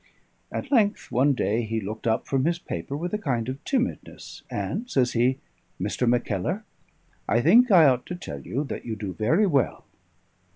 At 0.51 0.71
length 0.71 1.11
one 1.11 1.33
day 1.33 1.61
he 1.61 1.79
looked 1.79 2.07
up 2.07 2.25
from 2.25 2.45
his 2.45 2.57
paper 2.57 2.97
with 2.97 3.13
a 3.13 3.19
kind 3.19 3.47
of 3.47 3.63
timidness, 3.63 4.41
and 4.49 4.89
says 4.89 5.13
he, 5.13 5.37
"Mr. 5.79 6.09
Mackellar, 6.09 6.63
I 7.29 7.39
think 7.39 7.69
I 7.69 7.85
ought 7.85 8.07
to 8.07 8.15
tell 8.15 8.39
you 8.39 8.63
that 8.63 8.83
you 8.83 8.95
do 8.95 9.13
very 9.13 9.45
well." 9.45 9.85